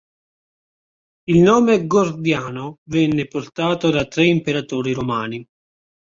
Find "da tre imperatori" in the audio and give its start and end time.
3.91-4.93